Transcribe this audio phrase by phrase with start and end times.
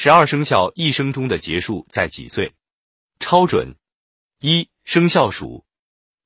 [0.00, 2.52] 十二生肖一生中的结束在几岁？
[3.18, 3.74] 超准！
[4.40, 5.64] 一生肖鼠，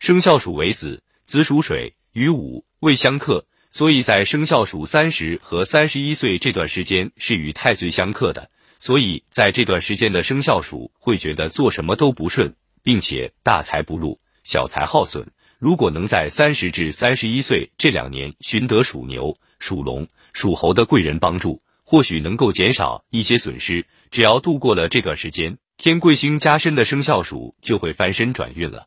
[0.00, 15.30] 生肖鼠为子，子属水，与午未相克，所以在生肖鼠三十和三十一岁这段时间是与太岁相克的，所以在这段时间的生肖鼠会觉得做什么都不顺，并且大财不入，小财耗损。
[15.60, 23.84] 如果能在三十至三十一岁这两年寻得属牛、属龙、属猴的贵人帮助，或许能够减少一些损失。
[24.12, 28.86] 只要度过了这段时间，天贵星加身的生肖鼠就会翻身转运了。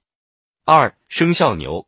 [0.64, 1.86] 二生肖牛，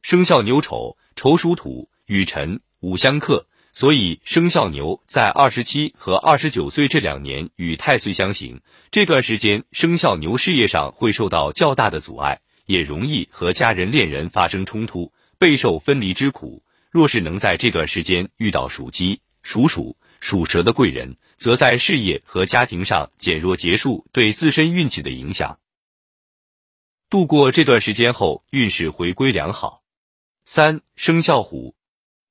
[0.00, 12.40] 生肖牛丑，丑属土，与辰午相克，所以生肖牛在二十七和二十九岁这两年与太岁相刑，这段时间生肖牛事业上会受到较大的阻碍。
[12.64, 16.62] 也容易和家人、恋人发生冲突，备受分离之苦。
[16.90, 25.60] 若是能在这段时间遇到属鸡、属鼠、属蛇的贵人，则在事业和家庭上减弱结束对自身运气的影响。
[27.08, 29.84] 度过这段时间后，运势回归良好。
[30.42, 31.76] 三生肖虎，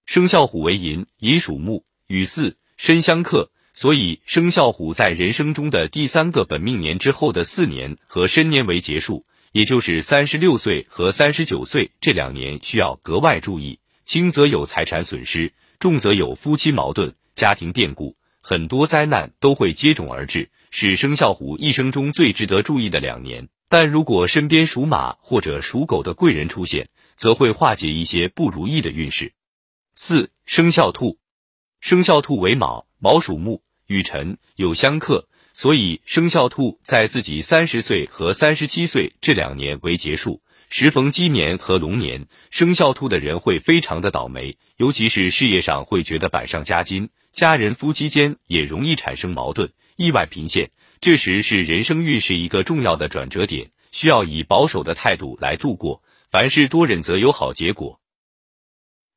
[0.06, 9.26] 生肖虎为寅，寅属木，与巳申相克，所以生肖虎在人生中的第三个本命年之后的四年和申年为结束。
[9.54, 23.50] 也就是三十六岁和三十九岁这两年需要格外注意，轻则有财产损失，重则有夫妻矛盾、家庭变故，很多灾难都会接踵而至，是生肖虎一生中最值得注意的两年。
[23.68, 29.34] 但如果身边属马或者属狗的贵人出现，则会化解一些不如意的运势。
[29.96, 31.18] 四生肖兔，
[31.82, 35.28] 生肖兔为卯，卯属木，与辰有相克。
[35.54, 50.72] 所以，生肖兔在自己三十岁和三十七岁这两年为结束，时逢鸡年和龙年，生肖兔的人会非常的倒霉，尤其是事业上会觉得百上加斤，家人夫妻间也容易产生矛盾，意外频现。
[51.02, 58.00] 这时是人生运势一个重要的转折点，需要以保守的态度来度过，凡事多忍则有好结果。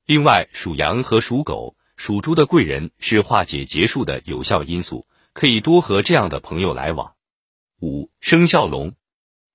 [0.04, 5.06] 另外，属羊和属狗、属猪的贵人是化解结束的有效因素。
[5.32, 7.14] 可以多和这样的朋友来往。
[7.80, 8.96] 五生肖龙，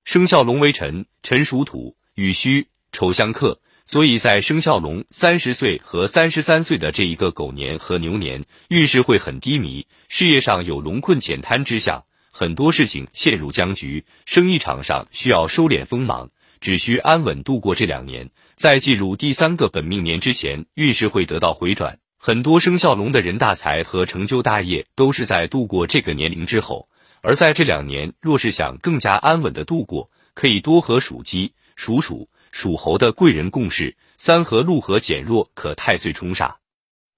[0.06, 16.30] 生肖龙为辰，辰属土，与戌丑相克，所以在生肖龙三十岁和三十三岁的这一个狗年和牛年，运势会很低迷，事业上有龙困浅滩之象，很多事情陷入僵局，生意场上需要收敛锋芒，
[16.62, 22.00] 只需安稳度过这两年，在进入第三个本命年之前，运势会得到回转。
[22.18, 26.88] 很多生肖龙的人大财和成就大业都是在度过这个年龄之后，
[27.22, 36.58] 而在这两年，若是想更加安稳的度过，可以多和属鸡、属鼠、属猴的贵人共事，三合禄合减弱，可太岁冲煞。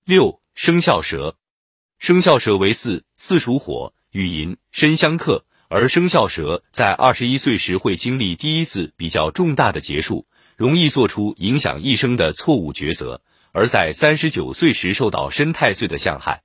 [0.05, 1.35] 六生肖蛇，
[1.99, 10.25] 生肖蛇为巳，巳属火，与寅申相克，而生肖蛇在二十一岁时会经历第一次比较重大的结束，
[10.55, 13.21] 容易做出影响一生的错误抉择。
[13.51, 16.43] 而在三十九岁时受到申太岁的相害，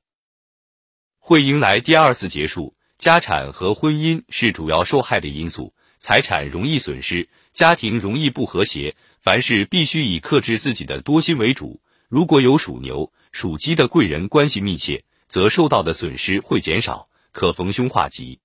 [1.21, 2.75] 会迎来第二次结束。
[2.99, 8.97] 家产和婚姻是主要受害的因素，财产容易损失，家庭容易不和谐。
[9.21, 11.81] 凡事必须以克制自己的多心为主。
[12.09, 18.41] 如果有属牛、属鸡的贵人关系密切，则受到的损失会减少，可逢凶化吉。